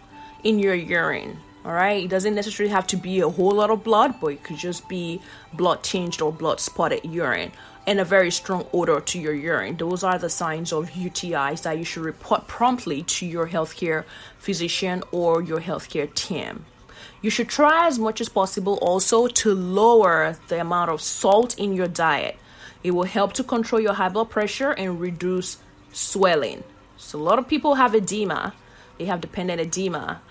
in 0.47 0.59
your 0.59 0.75
urine. 0.75 1.37
All 1.65 1.73
right, 1.73 2.05
it 2.05 2.09
doesn't 2.09 2.33
necessarily 2.33 2.71
have 2.71 2.87
to 2.87 2.95
be 2.95 3.19
a 3.19 3.27
whole 3.27 3.51
lot 3.51 3.69
of 3.69 3.83
blood, 3.83 4.15
but 4.21 4.27
it 4.27 4.43
could 4.43 4.55
just 4.55 4.87
be 4.87 5.19
blood 5.51 5.83
tinged 5.83 6.21
or 6.21 6.31
blood 6.31 6.61
spotted 6.61 7.03
urine 7.03 7.51
and 7.85 7.99
a 7.99 8.05
very 8.05 8.31
strong 8.31 8.65
odor 8.71 9.01
to 9.01 9.19
your 9.19 9.33
urine. 9.33 9.75
Those 9.75 10.03
are 10.03 10.17
the 10.17 10.29
signs 10.29 10.71
of 10.71 10.91
UTIs 10.91 11.63
that 11.63 11.77
you 11.77 11.83
should 11.83 12.03
report 12.03 12.47
promptly 12.47 13.03
to 13.03 13.25
your 13.25 13.49
healthcare 13.49 14.05
physician 14.37 15.03
or 15.11 15.41
your 15.41 15.59
healthcare 15.59 16.13
team. 16.13 16.65
You 17.21 17.29
should 17.29 17.49
try 17.49 17.85
as 17.85 17.99
much 17.99 18.21
as 18.21 18.29
possible 18.29 18.77
also 18.81 19.27
to 19.27 19.53
lower 19.53 20.37
the 20.47 20.61
amount 20.61 20.91
of 20.91 21.01
salt 21.01 21.59
in 21.59 21.73
your 21.73 21.87
diet. 21.89 22.37
It 22.83 22.91
will 22.91 23.03
help 23.03 23.33
to 23.33 23.43
control 23.43 23.81
your 23.81 23.95
high 23.95 24.09
blood 24.09 24.29
pressure 24.29 24.71
and 24.71 25.01
reduce 25.01 25.57
swelling. 25.91 26.63
So, 26.95 27.19
a 27.19 27.21
lot 27.21 27.39
of 27.39 27.49
people 27.49 27.75
have 27.75 27.93
edema, 27.93 28.53
they 28.97 29.05
have 29.05 29.21
dependent 29.21 29.59
edema 29.61 30.21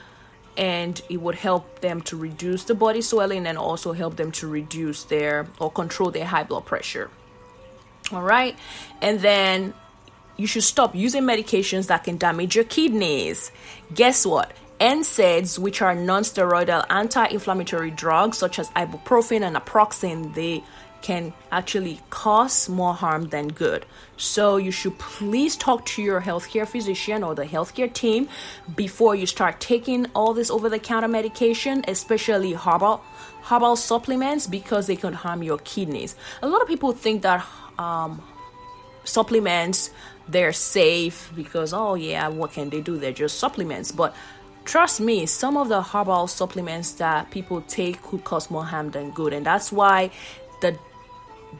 and 0.56 1.00
it 1.08 1.20
would 1.20 1.34
help 1.34 1.80
them 1.80 2.00
to 2.02 2.16
reduce 2.16 2.64
the 2.64 2.74
body 2.74 3.02
swelling 3.02 3.46
and 3.46 3.58
also 3.58 3.92
help 3.92 4.16
them 4.16 4.32
to 4.32 4.46
reduce 4.46 5.04
their 5.04 5.46
or 5.58 5.70
control 5.70 6.10
their 6.10 6.24
high 6.24 6.44
blood 6.44 6.64
pressure. 6.64 7.10
All 8.12 8.22
right, 8.22 8.56
and 9.02 9.20
then 9.20 9.74
you 10.36 10.46
should 10.46 10.62
stop 10.62 10.94
using 10.94 11.22
medications 11.22 11.88
that 11.88 12.04
can 12.04 12.18
damage 12.18 12.54
your 12.54 12.64
kidneys. 12.64 13.50
Guess 13.94 14.26
what? 14.26 14.52
NSAIDs, 14.78 15.58
which 15.58 15.80
are 15.80 15.94
non-steroidal 15.94 16.84
anti-inflammatory 16.90 17.90
drugs 17.90 18.36
such 18.36 18.58
as 18.58 18.68
ibuprofen 18.70 19.42
and 19.42 19.56
naproxen, 19.56 20.34
they 20.34 20.62
can 21.02 21.32
actually 21.52 22.00
cause 22.10 22.68
more 22.68 22.94
harm 22.94 23.28
than 23.28 23.48
good. 23.48 23.86
So 24.16 24.56
you 24.56 24.70
should 24.70 24.98
please 24.98 25.56
talk 25.56 25.86
to 25.86 26.02
your 26.02 26.20
healthcare 26.20 26.66
physician 26.66 27.22
or 27.22 27.34
the 27.34 27.44
healthcare 27.44 27.92
team 27.92 28.28
before 28.74 29.14
you 29.14 29.26
start 29.26 29.60
taking 29.60 30.06
all 30.14 30.34
this 30.34 30.50
over-the-counter 30.50 31.08
medication, 31.08 31.84
especially 31.88 32.52
herbal 32.54 33.02
herbal 33.44 33.76
supplements, 33.76 34.48
because 34.48 34.88
they 34.88 34.96
can 34.96 35.12
harm 35.12 35.42
your 35.42 35.58
kidneys. 35.58 36.16
A 36.42 36.48
lot 36.48 36.62
of 36.62 36.66
people 36.66 36.92
think 36.92 37.22
that 37.22 37.46
um, 37.78 38.20
supplements 39.04 39.90
they're 40.28 40.52
safe 40.52 41.30
because 41.36 41.72
oh 41.72 41.94
yeah, 41.94 42.28
what 42.28 42.52
can 42.52 42.70
they 42.70 42.80
do? 42.80 42.96
They're 42.98 43.12
just 43.12 43.38
supplements, 43.38 43.92
but 43.92 44.14
trust 44.64 45.00
me, 45.00 45.26
some 45.26 45.56
of 45.56 45.68
the 45.68 45.80
herbal 45.80 46.26
supplements 46.26 46.92
that 46.94 47.30
people 47.30 47.60
take 47.62 48.02
could 48.02 48.24
cause 48.24 48.50
more 48.50 48.64
harm 48.64 48.90
than 48.90 49.12
good, 49.12 49.32
and 49.32 49.46
that's 49.46 49.70
why 49.70 50.10
the 50.60 50.78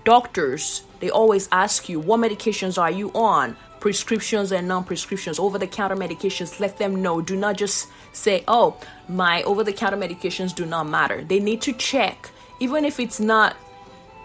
doctors 0.05 0.83
they 1.00 1.11
always 1.11 1.49
ask 1.53 1.88
you 1.88 2.00
what 2.00 2.21
medications 2.21 2.81
are 2.81 2.91
you 2.91 3.11
on? 3.15 3.57
Prescriptions 3.81 4.53
and 4.53 4.67
non-prescriptions 4.67 5.38
over-the-counter 5.38 5.97
medications 5.97 6.59
let 6.59 6.79
them 6.79 7.03
know. 7.03 7.21
Do 7.21 7.37
not 7.37 7.57
just 7.57 7.88
say 8.12 8.43
oh 8.49 8.76
my 9.09 9.43
over-the-counter 9.43 9.97
medications 9.97 10.55
do 10.55 10.65
not 10.65 10.88
matter. 10.88 11.23
They 11.23 11.41
need 11.41 11.61
to 11.62 11.73
check. 11.73 12.31
Even 12.59 12.85
if 12.85 12.99
it's 12.99 13.21
not 13.21 13.57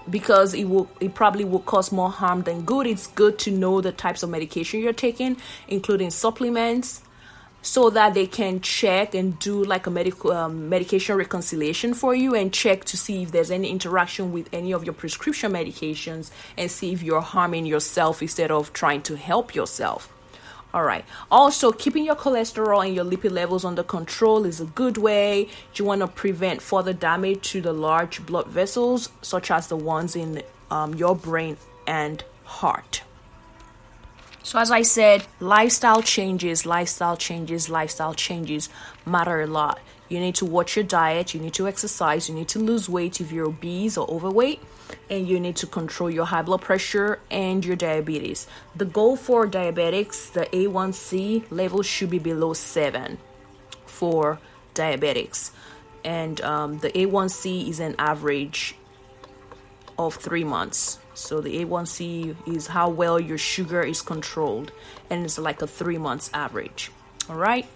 because 0.09 0.53
it 0.53 0.65
will 0.65 0.89
it 0.99 1.13
probably 1.13 1.45
will 1.45 1.59
cause 1.59 1.91
more 1.91 2.09
harm 2.09 2.41
than 2.41 2.63
good 2.63 2.87
it's 2.87 3.07
good 3.07 3.37
to 3.37 3.51
know 3.51 3.81
the 3.81 3.91
types 3.91 4.23
of 4.23 4.29
medication 4.29 4.79
you're 4.79 4.93
taking 4.93 5.37
including 5.67 6.09
supplements 6.09 7.03
so 7.61 7.89
that 7.89 8.13
they 8.13 8.27
can 8.27 8.59
check 8.61 9.13
and 9.13 9.37
do 9.39 9.63
like 9.63 9.87
a 9.87 9.91
medical 9.91 10.31
um, 10.31 10.69
medication 10.69 11.15
reconciliation 11.15 11.93
for 11.93 12.15
you 12.15 12.33
and 12.33 12.53
check 12.53 12.83
to 12.85 12.97
see 12.97 13.23
if 13.23 13.31
there's 13.31 13.51
any 13.51 13.69
interaction 13.69 14.31
with 14.31 14.49
any 14.51 14.73
of 14.73 14.83
your 14.83 14.93
prescription 14.93 15.51
medications 15.51 16.31
and 16.57 16.71
see 16.71 16.91
if 16.91 17.03
you're 17.03 17.21
harming 17.21 17.65
yourself 17.65 18.21
instead 18.21 18.51
of 18.51 18.73
trying 18.73 19.01
to 19.01 19.15
help 19.15 19.53
yourself. 19.53 20.11
All 20.73 20.83
right. 20.83 21.03
Also, 21.29 21.71
keeping 21.73 22.05
your 22.05 22.15
cholesterol 22.15 22.85
and 22.85 22.95
your 22.95 23.03
lipid 23.03 23.31
levels 23.31 23.65
under 23.65 23.83
control 23.83 24.45
is 24.45 24.61
a 24.61 24.65
good 24.65 24.97
way. 24.97 25.49
You 25.75 25.85
want 25.85 25.99
to 25.99 26.07
prevent 26.07 26.61
further 26.61 26.93
damage 26.93 27.41
to 27.49 27.61
the 27.61 27.73
large 27.73 28.25
blood 28.25 28.47
vessels, 28.47 29.09
such 29.21 29.51
as 29.51 29.67
the 29.67 29.75
ones 29.75 30.15
in 30.15 30.43
um, 30.69 30.95
your 30.95 31.15
brain 31.15 31.57
and 31.85 32.23
heart. 32.45 33.03
So, 34.43 34.57
as 34.59 34.71
I 34.71 34.81
said, 34.81 35.25
lifestyle 35.39 36.01
changes, 36.01 36.65
lifestyle 36.65 37.15
changes, 37.15 37.69
lifestyle 37.69 38.13
changes 38.15 38.69
matter 39.05 39.41
a 39.41 39.47
lot. 39.47 39.79
You 40.09 40.19
need 40.19 40.35
to 40.35 40.45
watch 40.45 40.75
your 40.75 40.83
diet, 40.83 41.33
you 41.33 41.39
need 41.39 41.53
to 41.53 41.67
exercise, 41.67 42.27
you 42.27 42.35
need 42.35 42.49
to 42.49 42.59
lose 42.59 42.89
weight 42.89 43.21
if 43.21 43.31
you're 43.31 43.45
obese 43.45 43.97
or 43.97 44.09
overweight, 44.09 44.59
and 45.09 45.27
you 45.27 45.39
need 45.39 45.55
to 45.57 45.67
control 45.67 46.09
your 46.09 46.25
high 46.25 46.41
blood 46.41 46.61
pressure 46.61 47.19
and 47.29 47.63
your 47.63 47.75
diabetes. 47.75 48.47
The 48.75 48.85
goal 48.85 49.15
for 49.15 49.47
diabetics, 49.47 50.33
the 50.33 50.47
A1C 50.47 51.45
level 51.49 51.81
should 51.81 52.09
be 52.09 52.19
below 52.19 52.53
7 52.53 53.19
for 53.85 54.39
diabetics, 54.73 55.51
and 56.03 56.41
um, 56.41 56.79
the 56.79 56.89
A1C 56.89 57.69
is 57.69 57.79
an 57.79 57.95
average 57.99 58.75
of 59.97 60.15
three 60.15 60.43
months. 60.43 60.99
So 61.13 61.41
the 61.41 61.63
A1C 61.63 62.47
is 62.47 62.67
how 62.67 62.89
well 62.89 63.19
your 63.19 63.37
sugar 63.37 63.81
is 63.81 64.01
controlled, 64.01 64.71
and 65.09 65.23
it's 65.25 65.37
like 65.37 65.61
a 65.61 65.67
three 65.67 65.97
months 65.97 66.29
average. 66.33 66.91
All 67.29 67.35
right. 67.35 67.67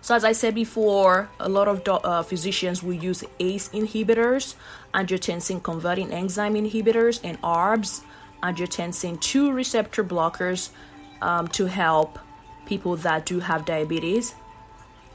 So, 0.00 0.14
as 0.14 0.24
I 0.24 0.32
said 0.32 0.54
before, 0.54 1.28
a 1.40 1.48
lot 1.48 1.66
of 1.66 1.82
uh, 1.88 2.22
physicians 2.22 2.82
will 2.82 2.94
use 2.94 3.24
ACE 3.40 3.68
inhibitors, 3.70 4.54
angiotensin 4.92 5.62
converting 5.62 6.12
enzyme 6.12 6.54
inhibitors, 6.54 7.20
and 7.24 7.40
ARBs, 7.42 8.02
angiotensin 8.42 9.20
2 9.20 9.52
receptor 9.52 10.04
blockers, 10.04 10.70
um, 11.22 11.48
to 11.48 11.66
help 11.66 12.18
people 12.66 12.96
that 12.96 13.26
do 13.26 13.40
have 13.40 13.64
diabetes 13.64 14.34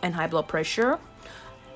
and 0.01 0.15
high 0.15 0.27
blood 0.27 0.47
pressure. 0.47 0.99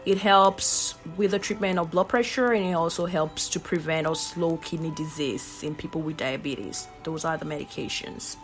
It 0.06 0.18
helps 0.18 0.96
with 1.16 1.32
the 1.32 1.40
treatment 1.40 1.80
of 1.80 1.92
blood 1.92 2.10
pressure 2.10 2.52
and 2.52 2.66
it 2.66 2.74
also 2.74 3.06
helps 3.06 3.48
to 3.50 3.60
prevent 3.60 4.06
or 4.06 4.16
slow 4.16 4.58
kidney 4.58 4.92
disease 4.92 5.64
in 5.64 5.76
people 5.76 6.02
with 6.02 6.18
diabetes. 6.18 6.88
Those 7.04 7.24
are 7.24 7.38
the 7.38 7.46
medications. 7.46 8.36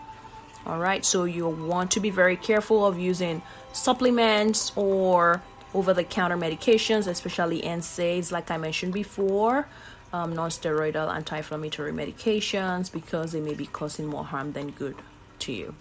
All 0.66 0.80
right, 0.80 1.04
so 1.04 1.24
you 1.24 1.48
want 1.48 1.92
to 1.92 2.00
be 2.00 2.10
very 2.10 2.38
careful 2.38 2.86
of 2.86 3.00
using 3.00 3.42
supplements 3.74 4.72
or 4.76 5.42
over 5.74 5.94
the 5.94 6.04
counter 6.04 6.38
medications, 6.38 7.08
especially 7.08 7.62
NSAIDs, 7.62 8.32
like 8.32 8.52
I 8.52 8.58
mentioned 8.58 8.94
before, 8.94 9.68
um, 10.12 10.34
non 10.34 10.50
steroidal 10.50 11.14
anti 11.14 11.38
inflammatory 11.38 11.92
medications, 11.92 12.92
because 12.92 13.32
they 13.32 13.40
may 13.40 13.54
be 13.54 13.68
causing 13.68 14.08
more 14.08 14.24
harm 14.24 14.54
than 14.54 14.72
good 14.72 14.96
to 15.40 15.52
you. 15.52 15.76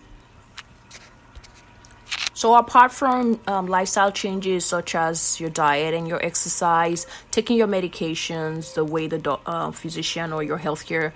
So, 2.38 2.54
apart 2.54 2.92
from 2.92 3.40
um, 3.48 3.66
lifestyle 3.66 4.12
changes 4.12 4.64
such 4.64 4.94
as 4.94 5.40
your 5.40 5.50
diet 5.50 5.92
and 5.92 6.06
your 6.06 6.24
exercise, 6.24 7.04
taking 7.32 7.56
your 7.56 7.66
medications 7.66 8.74
the 8.74 8.84
way 8.84 9.08
the 9.08 9.18
do- 9.18 9.40
uh, 9.44 9.72
physician 9.72 10.32
or 10.32 10.44
your 10.44 10.60
healthcare 10.60 11.10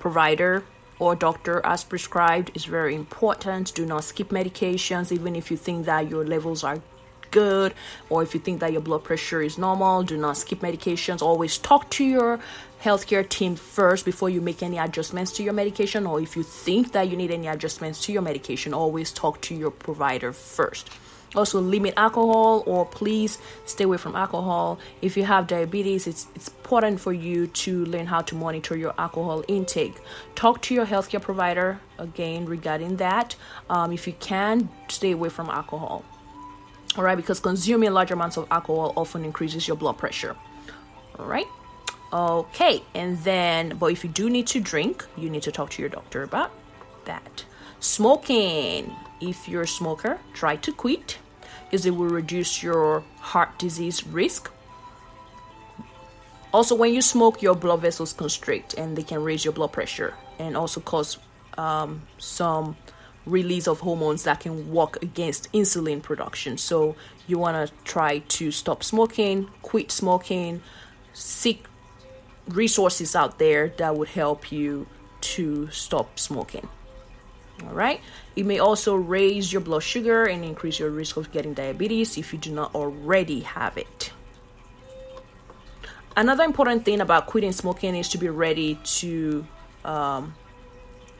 provider 0.00 0.64
or 0.98 1.14
doctor 1.14 1.60
as 1.64 1.84
prescribed 1.84 2.50
is 2.54 2.64
very 2.64 2.96
important. 2.96 3.76
Do 3.76 3.86
not 3.86 4.02
skip 4.02 4.30
medications, 4.30 5.12
even 5.12 5.36
if 5.36 5.52
you 5.52 5.56
think 5.56 5.86
that 5.86 6.10
your 6.10 6.24
levels 6.24 6.64
are 6.64 6.82
good 7.36 7.74
or 8.08 8.22
if 8.22 8.32
you 8.34 8.40
think 8.40 8.60
that 8.60 8.72
your 8.72 8.80
blood 8.88 9.04
pressure 9.04 9.42
is 9.42 9.58
normal 9.58 10.02
do 10.02 10.16
not 10.16 10.36
skip 10.38 10.60
medications. 10.60 11.20
Always 11.20 11.58
talk 11.58 11.90
to 11.98 12.04
your 12.04 12.40
healthcare 12.82 13.26
team 13.28 13.56
first 13.56 14.04
before 14.04 14.30
you 14.30 14.40
make 14.40 14.62
any 14.62 14.78
adjustments 14.78 15.32
to 15.32 15.42
your 15.42 15.52
medication 15.52 16.06
or 16.06 16.20
if 16.20 16.36
you 16.36 16.42
think 16.42 16.92
that 16.92 17.08
you 17.10 17.16
need 17.16 17.30
any 17.30 17.48
adjustments 17.48 18.00
to 18.04 18.12
your 18.12 18.22
medication 18.22 18.72
always 18.72 19.12
talk 19.12 19.40
to 19.42 19.54
your 19.54 19.70
provider 19.70 20.32
first. 20.32 20.88
Also 21.34 21.60
limit 21.60 21.92
alcohol 21.98 22.62
or 22.66 22.86
please 22.86 23.38
stay 23.66 23.84
away 23.84 23.98
from 23.98 24.16
alcohol. 24.16 24.78
If 25.02 25.16
you 25.18 25.24
have 25.24 25.46
diabetes 25.46 26.06
it's, 26.06 26.26
it's 26.34 26.48
important 26.48 27.00
for 27.00 27.12
you 27.12 27.48
to 27.64 27.84
learn 27.84 28.06
how 28.06 28.22
to 28.22 28.34
monitor 28.34 28.74
your 28.76 28.94
alcohol 28.96 29.44
intake. 29.46 29.96
Talk 30.34 30.62
to 30.62 30.74
your 30.74 30.86
healthcare 30.86 31.20
provider 31.20 31.80
again 31.98 32.46
regarding 32.46 32.96
that. 32.96 33.36
Um, 33.68 33.92
if 33.92 34.06
you 34.06 34.14
can 34.30 34.70
stay 34.88 35.12
away 35.12 35.28
from 35.28 35.50
alcohol 35.50 36.02
all 36.96 37.04
right 37.04 37.16
because 37.16 37.40
consuming 37.40 37.92
large 37.92 38.10
amounts 38.10 38.36
of 38.36 38.46
alcohol 38.50 38.92
often 38.96 39.24
increases 39.24 39.68
your 39.68 39.76
blood 39.76 39.98
pressure. 39.98 40.36
All 41.18 41.26
right? 41.26 41.46
Okay 42.12 42.82
and 42.94 43.18
then 43.18 43.76
but 43.78 43.86
if 43.92 44.04
you 44.04 44.10
do 44.10 44.30
need 44.30 44.46
to 44.48 44.60
drink 44.60 45.04
you 45.16 45.28
need 45.28 45.42
to 45.42 45.52
talk 45.52 45.70
to 45.70 45.82
your 45.82 45.88
doctor 45.88 46.22
about 46.22 46.50
that. 47.04 47.44
Smoking. 47.80 48.94
If 49.20 49.48
you're 49.48 49.62
a 49.62 49.68
smoker 49.68 50.18
try 50.34 50.56
to 50.56 50.72
quit 50.72 51.18
because 51.64 51.84
it 51.84 51.90
will 51.90 52.08
reduce 52.08 52.62
your 52.62 53.02
heart 53.18 53.58
disease 53.58 54.06
risk. 54.06 54.50
Also 56.52 56.74
when 56.74 56.94
you 56.94 57.02
smoke 57.02 57.42
your 57.42 57.54
blood 57.54 57.80
vessels 57.80 58.12
constrict 58.12 58.74
and 58.74 58.96
they 58.96 59.02
can 59.02 59.22
raise 59.22 59.44
your 59.44 59.52
blood 59.52 59.72
pressure 59.72 60.14
and 60.38 60.56
also 60.56 60.80
cause 60.80 61.18
um, 61.58 62.02
some 62.18 62.76
release 63.26 63.66
of 63.66 63.80
hormones 63.80 64.22
that 64.22 64.40
can 64.40 64.70
work 64.72 65.02
against 65.02 65.52
insulin 65.52 66.02
production. 66.02 66.56
So 66.56 66.96
you 67.26 67.38
want 67.38 67.68
to 67.68 67.74
try 67.84 68.18
to 68.18 68.50
stop 68.50 68.84
smoking, 68.84 69.48
quit 69.62 69.90
smoking, 69.90 70.62
seek 71.12 71.66
resources 72.48 73.16
out 73.16 73.38
there 73.38 73.68
that 73.78 73.96
would 73.96 74.08
help 74.08 74.52
you 74.52 74.86
to 75.20 75.68
stop 75.70 76.18
smoking. 76.18 76.68
All 77.64 77.74
right. 77.74 78.00
It 78.36 78.46
may 78.46 78.58
also 78.58 78.94
raise 78.94 79.52
your 79.52 79.62
blood 79.62 79.82
sugar 79.82 80.24
and 80.24 80.44
increase 80.44 80.78
your 80.78 80.90
risk 80.90 81.16
of 81.16 81.32
getting 81.32 81.54
diabetes 81.54 82.18
if 82.18 82.32
you 82.32 82.38
do 82.38 82.52
not 82.52 82.74
already 82.74 83.40
have 83.40 83.76
it. 83.78 84.12
Another 86.16 86.44
important 86.44 86.84
thing 86.84 87.00
about 87.00 87.26
quitting 87.26 87.52
smoking 87.52 87.94
is 87.96 88.08
to 88.10 88.18
be 88.18 88.28
ready 88.28 88.78
to 88.84 89.46
um, 89.84 90.34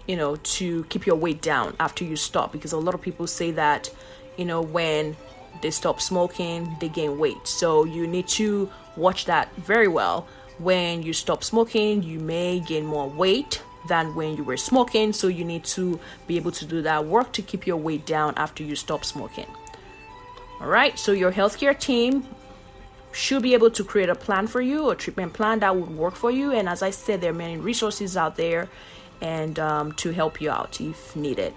you 0.07 0.16
know, 0.16 0.37
to 0.37 0.85
keep 0.85 1.07
your 1.07 1.16
weight 1.16 1.42
down 1.42 1.75
after 1.81 2.05
you 2.05 2.16
stop 2.16 2.53
because 2.53 2.73
a 2.73 2.79
lot 2.79 2.95
of 2.95 3.03
people 3.03 3.27
say 3.27 3.51
that, 3.53 3.90
you 4.37 4.45
know, 4.45 4.61
when 4.61 5.16
they 5.62 5.71
stop 5.71 6.01
smoking, 6.01 6.77
they 6.81 6.88
gain 6.88 7.19
weight. 7.19 7.47
So 7.47 7.85
you 7.85 8.07
need 8.07 8.29
to 8.29 8.71
watch 8.97 9.25
that 9.27 9.55
very 9.57 9.88
well. 9.88 10.27
When 10.59 11.03
you 11.03 11.12
stop 11.12 11.45
smoking, 11.45 12.03
you 12.03 12.19
may 12.19 12.61
gain 12.61 12.87
more 12.87 13.09
weight 13.09 13.62
than 13.88 14.14
when 14.14 14.37
you 14.37 14.45
were 14.45 14.57
smoking. 14.57 15.12
So 15.12 15.29
you 15.29 15.45
need 15.45 15.64
to 15.64 15.99
be 16.27 16.37
able 16.37 16.53
to 16.53 16.64
do 16.64 16.83
that 16.83 17.05
work 17.05 17.33
to 17.35 17.42
keep 17.42 17.66
your 17.66 17.77
weight 17.77 18.07
down 18.07 18.35
after 18.37 18.62
you 18.62 18.77
stop 18.77 19.05
smoking. 19.05 19.47
All 20.61 20.69
right, 20.69 20.99
so 20.99 21.12
your 21.12 21.33
healthcare 21.33 21.79
team 21.79 22.27
should 23.12 23.42
be 23.42 23.55
able 23.55 23.71
to 23.71 23.85
create 23.85 24.09
a 24.09 24.14
plan 24.14 24.47
for 24.47 24.61
you, 24.61 24.90
a 24.90 24.97
treatment 24.97 25.33
plan 25.33 25.59
that 25.61 25.75
would 25.75 25.90
work 25.90 26.14
for 26.14 26.31
you. 26.31 26.53
And 26.53 26.69
as 26.69 26.83
I 26.83 26.90
said, 26.90 27.21
there 27.21 27.31
are 27.31 27.35
many 27.35 27.57
resources 27.57 28.16
out 28.16 28.37
there 28.37 28.69
and 29.21 29.59
um, 29.59 29.93
to 29.93 30.11
help 30.13 30.41
you 30.41 30.51
out 30.51 30.81
if 30.81 31.15
needed. 31.17 31.55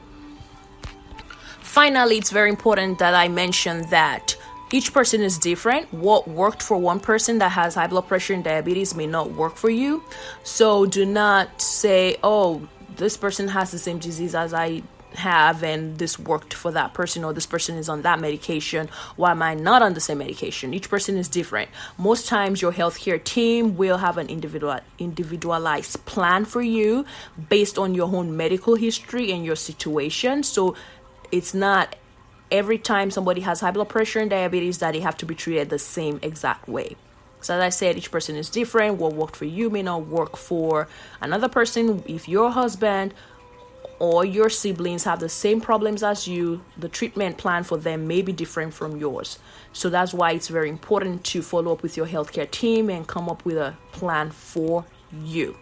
Finally, 1.62 2.18
it's 2.18 2.32
very 2.32 2.50
important 2.50 3.00
that 3.00 3.14
I 3.14 3.28
mention 3.28 3.88
that 3.90 4.36
each 4.72 4.94
person 4.94 5.22
is 5.22 5.38
different. 5.38 5.92
What 5.94 6.28
worked 6.28 6.62
for 6.62 6.78
one 6.78 7.00
person 7.00 7.40
that 7.40 7.50
has 7.50 7.76
high 7.76 7.88
blood 7.88 8.08
pressure 8.08 8.34
and 8.34 8.44
diabetes 8.44 8.96
may 8.96 9.08
not 9.08 9.32
work 9.32 9.56
for 9.56 9.70
you. 9.70 10.04
So 10.44 10.86
do 10.86 11.06
not 11.06 11.62
say, 11.62 12.18
oh, 12.24 12.68
this 12.96 13.18
person 13.18 13.48
has 13.48 13.72
the 13.72 13.80
same 13.80 14.00
disease 14.00 14.36
as 14.36 14.54
I 14.54 14.84
have 15.20 15.64
and 15.64 15.98
this 15.98 16.18
worked 16.18 16.54
for 16.54 16.72
that 16.72 16.94
person 16.94 17.24
or 17.24 17.34
this 17.34 17.46
person 17.46 17.78
is 17.78 17.88
on 17.88 18.02
that 18.02 18.20
medication 18.20 18.90
why 19.16 19.32
am 19.32 19.42
i 19.42 19.54
not 19.54 19.82
on 19.82 19.94
the 19.94 20.00
same 20.00 20.18
medication 20.18 20.74
each 20.74 20.90
person 20.90 21.18
is 21.18 21.28
different 21.28 21.70
most 21.98 22.28
times 22.28 22.62
your 22.62 22.72
healthcare 22.72 23.24
team 23.24 23.78
will 23.78 23.98
have 23.98 24.18
an 24.18 24.28
individual 24.28 24.80
individualized 24.98 26.04
plan 26.06 26.46
for 26.46 26.62
you 26.62 27.06
based 27.50 27.78
on 27.78 27.94
your 27.94 28.14
own 28.16 28.36
medical 28.36 28.76
history 28.76 29.32
and 29.32 29.46
your 29.46 29.56
situation 29.56 30.44
so 30.44 30.76
it's 31.32 31.54
not 31.54 31.96
every 32.52 32.80
time 32.80 33.12
somebody 33.12 33.42
has 33.42 33.60
high 33.60 33.72
blood 33.72 33.90
pressure 33.90 34.20
and 34.20 34.32
diabetes 34.32 34.80
that 34.80 34.94
they 34.94 35.00
have 35.00 35.16
to 35.16 35.26
be 35.26 35.36
treated 35.36 35.70
the 35.70 35.80
same 35.80 36.20
exact 36.24 36.68
way 36.68 36.96
so 37.42 37.56
as 37.56 37.62
I 37.62 37.70
said, 37.70 37.98
each 37.98 38.12
person 38.12 38.36
is 38.36 38.50
different. 38.50 38.98
What 38.98 39.14
worked 39.14 39.36
for 39.36 39.46
you 39.46 39.70
may 39.70 39.82
not 39.82 40.08
work 40.08 40.36
for 40.36 40.88
another 41.22 41.48
person. 41.48 42.04
If 42.06 42.28
your 42.28 42.52
husband 42.52 43.14
or 44.00 44.24
your 44.24 44.50
siblings 44.50 45.04
have 45.04 45.20
the 45.20 45.30
same 45.30 45.60
problems 45.60 46.04
as 46.04 46.28
you, 46.28 46.62
the 46.78 46.88
treatment 46.88 47.38
plan 47.38 47.64
for 47.64 47.78
them 47.78 48.08
may 48.08 48.22
be 48.22 48.32
different 48.32 48.74
from 48.74 48.98
yours. 48.98 49.40
So 49.74 49.90
that's 49.90 50.14
why 50.14 50.32
it's 50.32 50.48
very 50.48 50.70
important 50.70 51.24
to 51.26 51.42
follow 51.42 51.74
up 51.74 51.84
with 51.84 51.98
your 51.98 52.08
healthcare 52.08 52.50
team 52.50 52.90
and 52.90 53.06
come 53.06 53.30
up 53.30 53.44
with 53.46 53.58
a 53.58 53.76
plan 53.92 54.32
for 54.32 54.86
you. 55.22 55.58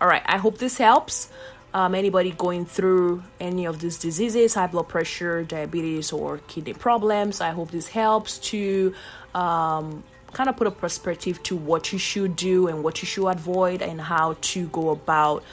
All 0.00 0.08
right, 0.08 0.22
I 0.26 0.38
hope 0.38 0.58
this 0.58 0.78
helps. 0.78 1.28
Um, 1.74 1.94
anybody 1.94 2.32
going 2.32 2.66
through 2.66 3.22
any 3.40 3.66
of 3.66 3.78
these 3.78 3.98
diseases, 3.98 4.54
high 4.54 4.66
blood 4.66 4.88
pressure, 4.88 5.42
diabetes, 5.42 6.12
or 6.12 6.38
kidney 6.48 6.74
problems, 6.74 7.40
I 7.40 7.50
hope 7.50 7.70
this 7.70 7.88
helps 7.88 8.38
to 8.50 8.94
um, 9.34 10.02
kind 10.32 10.48
of 10.48 10.56
put 10.56 10.66
a 10.66 10.70
perspective 10.70 11.42
to 11.44 11.56
what 11.56 11.92
you 11.92 11.98
should 11.98 12.36
do 12.36 12.68
and 12.68 12.82
what 12.82 13.00
you 13.00 13.06
should 13.06 13.26
avoid 13.26 13.80
and 13.80 14.00
how 14.00 14.36
to 14.40 14.66
go 14.68 14.90
about 14.90 15.44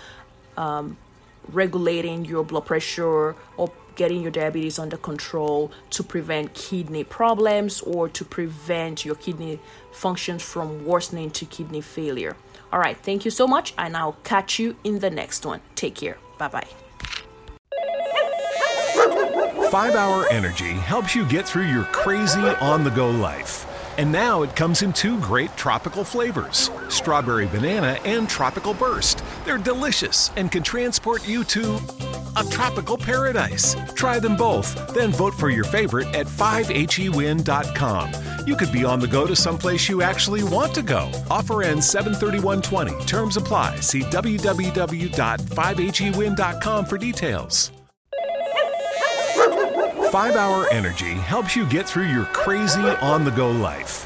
um, 0.58 0.97
regulating 1.54 2.26
your 2.26 2.44
blood 2.44 2.66
pressure 2.66 3.36
or 3.58 3.72
getting 3.96 4.22
your 4.22 4.32
diabetes 4.32 4.80
under 4.80 4.98
control 4.98 5.72
to 5.90 6.02
prevent 6.04 6.54
kidney 6.54 7.04
problems 7.04 7.82
or 7.82 8.08
to 8.08 8.24
prevent 8.24 9.04
your 9.04 9.16
kidney 9.16 9.60
functions 9.92 10.42
from 10.42 10.86
worsening 10.86 11.30
to 11.30 11.46
kidney 11.46 11.82
failure. 11.82 12.36
All 12.72 12.80
right, 12.80 12.96
thank 12.98 13.26
you 13.26 13.32
so 13.32 13.48
much, 13.48 13.74
and 13.78 13.98
I'll 13.98 14.18
catch 14.24 14.60
you 14.60 14.76
in 14.84 15.00
the 15.00 15.10
next 15.10 15.46
one. 15.46 15.60
Take 15.76 15.96
care. 15.96 16.18
Bye 16.38 16.48
bye. 16.48 16.68
5 19.70 19.96
Hour 19.96 20.28
Energy 20.30 20.72
helps 20.72 21.14
you 21.14 21.26
get 21.26 21.48
through 21.48 21.68
your 21.68 21.84
crazy 21.86 22.40
on 22.40 22.84
the 22.84 22.90
go 22.90 23.10
life. 23.10 23.66
And 24.00 24.12
now 24.12 24.44
it 24.44 24.56
comes 24.56 24.82
in 24.82 24.94
two 24.94 25.20
great 25.20 25.56
tropical 25.58 26.04
flavors 26.04 26.72
strawberry 26.88 27.48
banana 27.48 28.00
and 28.06 28.30
tropical 28.30 28.74
burst. 28.74 29.24
They're 29.50 29.58
delicious 29.58 30.30
and 30.36 30.52
can 30.52 30.62
transport 30.62 31.28
you 31.28 31.44
to 31.46 31.80
a 32.38 32.44
tropical 32.52 32.96
paradise. 32.96 33.76
Try 33.96 34.20
them 34.20 34.36
both, 34.36 34.94
then 34.94 35.12
vote 35.12 35.34
for 35.34 35.50
your 35.50 35.64
favorite 35.64 36.06
at 36.14 36.28
5hewin.com. 36.28 38.12
You 38.46 38.56
could 38.56 38.72
be 38.72 38.86
on 38.86 39.00
the 39.00 39.08
go 39.08 39.26
to 39.26 39.36
someplace 39.36 39.90
you 39.90 40.04
actually 40.04 40.44
want 40.44 40.76
to 40.76 40.84
go. 40.84 41.12
Offer 41.32 41.64
ends 41.64 41.90
73120. 41.90 43.04
Terms 43.08 43.38
apply. 43.38 43.78
See 43.78 44.02
www.5hewin.com 44.02 46.86
for 46.86 46.98
details. 47.00 47.72
5 50.12 50.36
Hour 50.36 50.72
Energy 50.72 51.14
helps 51.14 51.56
you 51.56 51.66
get 51.66 51.90
through 51.90 52.06
your 52.06 52.26
crazy 52.26 52.82
on 52.82 53.26
the 53.26 53.32
go 53.32 53.50
life. 53.50 54.06